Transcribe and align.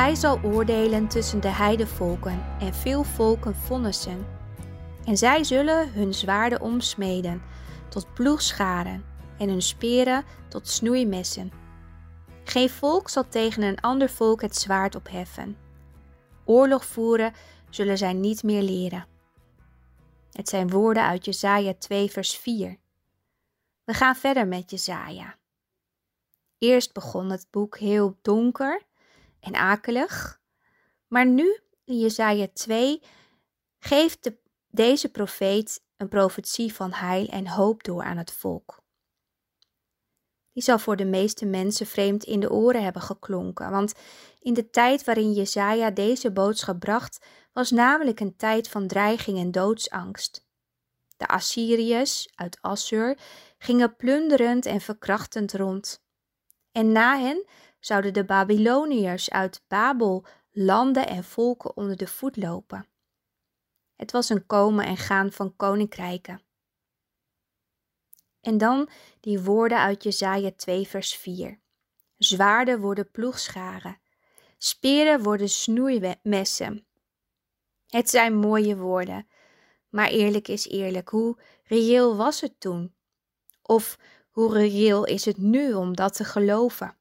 Hij 0.00 0.14
zal 0.14 0.40
oordelen 0.42 1.08
tussen 1.08 1.40
de 1.40 1.48
heidevolken 1.48 2.44
en 2.60 2.74
veel 2.74 3.02
volken 3.02 3.54
vonnissen. 3.54 4.26
En 5.04 5.16
zij 5.16 5.44
zullen 5.44 5.92
hun 5.92 6.14
zwaarden 6.14 6.60
omsmeden 6.60 7.42
tot 7.88 8.14
ploegscharen 8.14 9.04
en 9.38 9.48
hun 9.48 9.62
speren 9.62 10.24
tot 10.48 10.68
snoeimessen. 10.68 11.52
Geen 12.44 12.70
volk 12.70 13.08
zal 13.08 13.28
tegen 13.28 13.62
een 13.62 13.80
ander 13.80 14.10
volk 14.10 14.40
het 14.40 14.56
zwaard 14.56 14.94
opheffen. 14.94 15.56
Oorlog 16.44 16.84
voeren 16.84 17.32
zullen 17.70 17.98
zij 17.98 18.12
niet 18.12 18.42
meer 18.42 18.62
leren. 18.62 19.06
Het 20.32 20.48
zijn 20.48 20.70
woorden 20.70 21.02
uit 21.02 21.24
Jesaja 21.24 21.74
2 21.78 22.10
vers 22.10 22.36
4. 22.36 22.76
We 23.84 23.94
gaan 23.94 24.16
verder 24.16 24.46
met 24.46 24.70
Jesaja. 24.70 25.36
Eerst 26.58 26.92
begon 26.92 27.30
het 27.30 27.46
boek 27.50 27.78
heel 27.78 28.16
donker 28.22 28.88
en 29.40 29.54
akelig, 29.54 30.40
maar 31.06 31.26
nu 31.26 31.60
in 31.84 31.98
Jesaja 31.98 32.46
2 32.52 33.02
geeft 33.78 34.24
de, 34.24 34.38
deze 34.68 35.10
profeet 35.10 35.82
een 35.96 36.08
profetie 36.08 36.74
van 36.74 36.92
heil 36.92 37.26
en 37.26 37.48
hoop 37.48 37.84
door 37.84 38.02
aan 38.02 38.16
het 38.16 38.32
volk. 38.32 38.82
Die 40.52 40.62
zal 40.62 40.78
voor 40.78 40.96
de 40.96 41.04
meeste 41.04 41.46
mensen 41.46 41.86
vreemd 41.86 42.24
in 42.24 42.40
de 42.40 42.50
oren 42.50 42.82
hebben 42.82 43.02
geklonken, 43.02 43.70
want 43.70 43.94
in 44.40 44.54
de 44.54 44.70
tijd 44.70 45.04
waarin 45.04 45.32
Jesaja 45.32 45.90
deze 45.90 46.32
boodschap 46.32 46.80
bracht, 46.80 47.26
was 47.52 47.70
namelijk 47.70 48.20
een 48.20 48.36
tijd 48.36 48.68
van 48.68 48.86
dreiging 48.86 49.38
en 49.38 49.50
doodsangst. 49.50 50.48
De 51.16 51.26
Assyriërs 51.26 52.30
uit 52.34 52.58
Assur 52.60 53.18
gingen 53.58 53.96
plunderend 53.96 54.66
en 54.66 54.80
verkrachtend 54.80 55.52
rond. 55.52 56.02
En 56.72 56.92
na 56.92 57.18
hen 57.18 57.46
zouden 57.80 58.12
de 58.12 58.24
Babyloniërs 58.24 59.30
uit 59.30 59.64
Babel 59.68 60.24
landen 60.50 61.06
en 61.06 61.24
volken 61.24 61.76
onder 61.76 61.96
de 61.96 62.06
voet 62.06 62.36
lopen. 62.36 62.86
Het 63.96 64.12
was 64.12 64.28
een 64.28 64.46
komen 64.46 64.84
en 64.84 64.96
gaan 64.96 65.32
van 65.32 65.56
koninkrijken. 65.56 66.42
En 68.40 68.58
dan 68.58 68.88
die 69.20 69.40
woorden 69.40 69.78
uit 69.78 70.02
Jesaja 70.02 70.50
2 70.56 70.88
vers 70.88 71.14
4. 71.14 71.60
Zwaarden 72.16 72.80
worden 72.80 73.10
ploegscharen, 73.10 74.00
speren 74.58 75.22
worden 75.22 75.48
snoeimessen. 75.48 76.86
Het 77.86 78.10
zijn 78.10 78.36
mooie 78.36 78.76
woorden, 78.76 79.28
maar 79.88 80.08
eerlijk 80.08 80.48
is 80.48 80.68
eerlijk, 80.68 81.08
hoe 81.08 81.38
reëel 81.64 82.16
was 82.16 82.40
het 82.40 82.60
toen? 82.60 82.94
Of 83.62 83.98
hoe 84.30 84.52
reëel 84.52 85.04
is 85.04 85.24
het 85.24 85.36
nu 85.36 85.72
om 85.72 85.96
dat 85.96 86.14
te 86.14 86.24
geloven? 86.24 86.99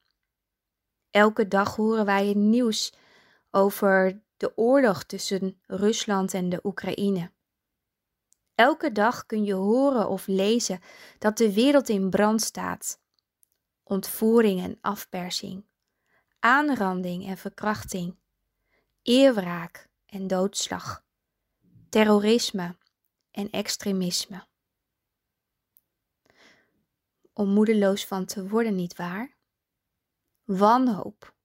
Elke 1.11 1.47
dag 1.47 1.75
horen 1.75 2.05
wij 2.05 2.27
het 2.27 2.37
nieuws 2.37 2.93
over 3.51 4.21
de 4.37 4.57
oorlog 4.57 5.03
tussen 5.03 5.61
Rusland 5.65 6.33
en 6.33 6.49
de 6.49 6.59
Oekraïne. 6.63 7.31
Elke 8.55 8.91
dag 8.91 9.25
kun 9.25 9.43
je 9.43 9.53
horen 9.53 10.09
of 10.09 10.27
lezen 10.27 10.79
dat 11.19 11.37
de 11.37 11.53
wereld 11.53 11.89
in 11.89 12.09
brand 12.09 12.41
staat. 12.41 13.01
Ontvoering 13.83 14.61
en 14.61 14.77
afpersing, 14.81 15.65
aanranding 16.39 17.27
en 17.27 17.37
verkrachting, 17.37 18.17
eerwraak 19.01 19.89
en 20.05 20.27
doodslag, 20.27 21.03
terrorisme 21.89 22.75
en 23.31 23.49
extremisme. 23.49 24.47
Om 27.33 27.49
moedeloos 27.49 28.05
van 28.05 28.25
te 28.25 28.47
worden, 28.47 28.75
niet 28.75 28.95
waar? 28.95 29.37
Wanhoop. 30.57 31.35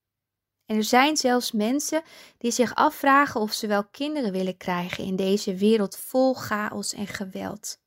En 0.65 0.75
er 0.75 0.83
zijn 0.83 1.17
zelfs 1.17 1.51
mensen 1.51 2.03
die 2.37 2.51
zich 2.51 2.75
afvragen 2.75 3.41
of 3.41 3.53
ze 3.53 3.67
wel 3.67 3.87
kinderen 3.87 4.31
willen 4.31 4.57
krijgen 4.57 5.03
in 5.03 5.15
deze 5.15 5.55
wereld 5.55 5.97
vol 5.97 6.33
chaos 6.33 6.93
en 6.93 7.07
geweld. 7.07 7.79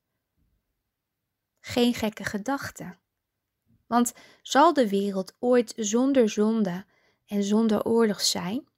Geen 1.61 1.95
gekke 1.95 2.25
gedachte. 2.25 2.97
Want 3.87 4.12
zal 4.43 4.73
de 4.73 4.89
wereld 4.89 5.37
ooit 5.39 5.73
zonder 5.77 6.28
zonde 6.28 6.84
en 7.27 7.43
zonder 7.43 7.84
oorlog 7.84 8.21
zijn? 8.21 8.69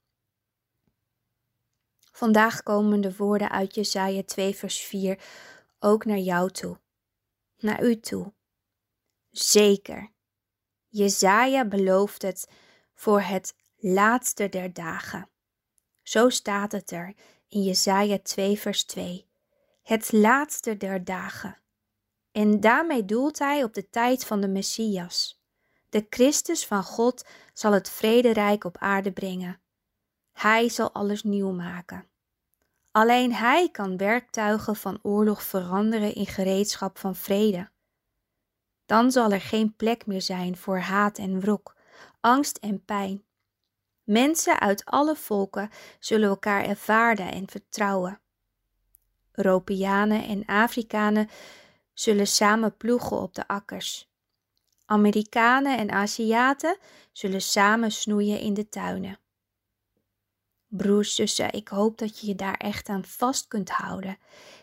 Vandaag 2.13 2.63
komen 2.63 3.01
de 3.01 3.17
woorden 3.17 3.51
uit 3.51 3.75
Jesaja 3.75 4.23
2 4.23 4.55
vers 4.55 4.81
4 4.81 5.23
ook 5.79 6.05
naar 6.05 6.19
jou 6.19 6.51
toe, 6.51 6.81
naar 7.59 7.85
u 7.85 8.01
toe. 8.01 8.33
Zeker, 9.31 10.11
Jesaja 10.93 11.65
belooft 11.65 12.23
het 12.23 12.49
voor 12.95 13.21
het 13.21 13.55
laatste 13.77 14.49
der 14.49 14.73
dagen. 14.73 15.29
Zo 16.03 16.29
staat 16.29 16.73
het 16.73 16.91
er 16.91 17.15
in 17.49 17.63
Jesaja 17.63 18.19
2 18.23 18.59
vers 18.59 18.85
2. 18.85 19.29
Het 19.83 20.13
laatste 20.13 20.77
der 20.77 21.05
dagen. 21.05 21.59
En 22.33 22.61
daarmee 22.61 23.05
doelt 23.05 23.39
hij 23.39 23.65
op 23.65 23.75
de 23.75 23.91
tijd 23.91 24.25
van 24.25 24.41
de 24.41 24.49
Messias. 24.49 25.43
De 25.89 26.07
Christus 26.11 26.67
van 26.67 26.83
God 26.83 27.25
zal 27.53 27.73
het 27.73 27.91
vrederijk 27.91 28.65
op 28.65 28.77
aarde 28.79 29.13
brengen. 29.13 29.61
Hij 30.33 30.69
zal 30.69 30.93
alles 30.93 31.23
nieuw 31.23 31.53
maken. 31.53 32.09
Alleen 32.91 33.35
Hij 33.35 33.69
kan 33.71 33.97
werktuigen 33.97 34.77
van 34.77 34.99
oorlog 35.03 35.43
veranderen 35.43 36.15
in 36.15 36.27
gereedschap 36.27 36.99
van 36.99 37.17
vrede. 37.17 37.71
Dan 38.91 39.11
zal 39.11 39.33
er 39.33 39.41
geen 39.41 39.77
plek 39.77 40.07
meer 40.07 40.23
zijn 40.23 40.57
voor 40.57 40.79
haat 40.79 41.19
en 41.19 41.41
wrok, 41.41 41.77
angst 42.21 42.57
en 42.57 42.85
pijn. 42.85 43.25
Mensen 44.05 44.61
uit 44.61 44.85
alle 44.85 45.17
volken 45.17 45.71
zullen 45.99 46.29
elkaar 46.29 46.65
ervaren 46.65 47.33
en 47.33 47.51
vertrouwen. 47.51 48.21
Europeanen 49.33 50.25
en 50.25 50.45
Afrikanen 50.45 51.29
zullen 51.93 52.27
samen 52.27 52.77
ploegen 52.77 53.17
op 53.17 53.35
de 53.35 53.49
akkers. 53.49 54.11
Amerikanen 54.85 55.79
en 55.79 55.91
Aziaten 55.91 56.77
zullen 57.13 57.43
samen 57.43 57.93
snoeien 57.93 58.41
in 58.41 58.55
de 58.55 58.69
tuinen. 58.69 59.19
Broers, 60.67 61.15
zussen, 61.15 61.53
ik 61.53 61.69
hoop 61.69 61.99
dat 61.99 62.21
je 62.21 62.27
je 62.27 62.35
daar 62.35 62.57
echt 62.57 62.89
aan 62.89 63.05
vast 63.05 63.49
kunt 63.49 63.71
houden. 63.71 64.19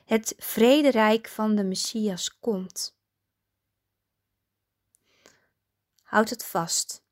Het 0.05 0.35
vrederijk 0.37 1.27
van 1.27 1.55
de 1.55 1.63
Messias 1.63 2.39
komt. 2.39 2.96
Houd 6.07 6.29
het 6.29 6.45
vast, 6.45 7.03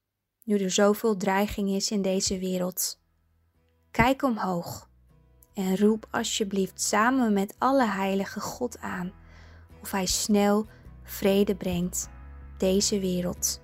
nu 0.44 0.58
er 0.58 0.72
zoveel 0.72 1.18
dreiging 1.18 1.70
is 1.70 1.92
in 1.92 2.02
deze 2.02 2.40
wereld. 2.40 3.00
Kijk 3.92 4.24
omhoog 4.24 4.90
en 5.54 5.78
roep 5.78 6.08
alsjeblieft 6.12 6.82
samen 6.82 7.34
met 7.34 7.56
alle 7.58 7.86
heilige 7.88 8.40
God 8.40 8.80
aan 8.80 9.12
of 9.82 9.92
Hij 9.92 10.06
snel 10.06 10.66
vrede 11.04 11.56
brengt 11.56 12.10
deze 12.58 13.00
wereld. 13.00 13.62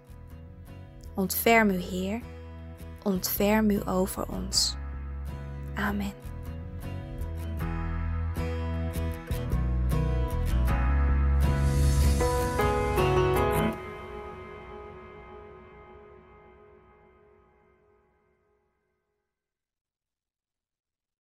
Ontferm 1.15 1.69
u, 1.69 1.79
Heer, 1.79 2.21
ontferm 3.03 3.69
u 3.69 3.87
over 3.87 4.29
ons. 4.29 4.75
Amen. 5.75 6.20